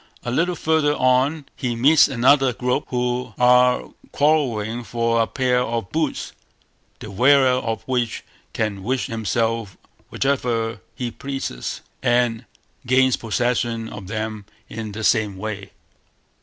A 0.23 0.31
little 0.31 0.55
further 0.55 0.95
on 0.95 1.45
he 1.55 1.75
meets 1.75 2.07
another 2.07 2.53
group, 2.53 2.85
who 2.87 3.35
are 3.37 3.91
quarrelling 4.11 4.83
for 4.83 5.21
a 5.21 5.27
pair 5.27 5.59
of 5.61 5.91
boots, 5.91 6.31
the 6.97 7.11
wearer 7.11 7.49
of 7.59 7.83
which 7.83 8.23
can 8.51 8.81
wish 8.81 9.05
himself 9.05 9.77
whithersoever 10.09 10.81
he 10.95 11.11
pleases, 11.11 11.81
and 12.01 12.45
gains 12.87 13.15
possession 13.15 13.89
of 13.89 14.07
them 14.07 14.45
in 14.69 14.91
the 14.91 15.03
same 15.03 15.37
way. 15.37 15.69